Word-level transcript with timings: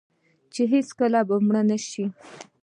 چې 0.53 0.61
هیڅکله 0.73 1.19
به 1.27 1.35
مړ 1.45 1.55
نشي. 1.69 2.05